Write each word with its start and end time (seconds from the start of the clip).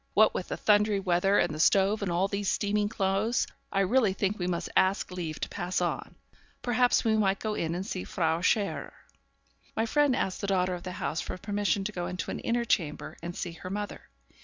What 0.15 0.33
with 0.33 0.47
the 0.47 0.57
thundery 0.57 0.99
weather, 0.99 1.37
and 1.37 1.53
the 1.53 1.59
stove, 1.59 2.01
and 2.01 2.11
all 2.11 2.27
these 2.27 2.49
steaming 2.49 2.89
clothes, 2.89 3.45
I 3.71 3.81
really 3.81 4.13
think 4.13 4.39
we 4.39 4.47
must 4.47 4.67
ask 4.75 5.11
leave 5.11 5.39
to 5.41 5.49
pass 5.49 5.79
on. 5.79 6.15
Perhaps 6.63 7.03
we 7.03 7.15
might 7.15 7.37
go 7.37 7.53
in 7.53 7.75
and 7.75 7.85
see 7.85 8.03
Frau 8.03 8.41
Scherer.' 8.41 8.93
My 9.75 9.85
friend 9.85 10.15
asked 10.15 10.41
the 10.41 10.47
daughter 10.47 10.73
of 10.73 10.81
the 10.81 10.93
house 10.93 11.21
for 11.21 11.37
permission 11.37 11.83
to 11.83 11.91
go 11.91 12.07
into 12.07 12.31
an 12.31 12.39
inner 12.39 12.65
chamber 12.65 13.15
and 13.21 13.35
see 13.35 13.51
her 13.51 13.69
mother. 13.69 14.09